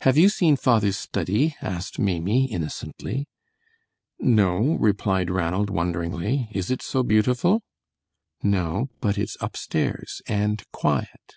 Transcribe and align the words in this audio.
"Have 0.00 0.16
you 0.16 0.30
seen 0.30 0.56
father's 0.56 0.96
study?" 0.96 1.54
asked 1.60 1.98
Maimie, 1.98 2.46
innocently. 2.50 3.26
"No," 4.18 4.78
replied 4.80 5.28
Ranald, 5.28 5.68
wonderingly. 5.68 6.48
"Is 6.52 6.70
it 6.70 6.80
so 6.80 7.02
beautiful?" 7.02 7.60
"No, 8.42 8.88
but 9.02 9.18
it's 9.18 9.36
upstairs, 9.42 10.22
and 10.26 10.64
quiet." 10.72 11.34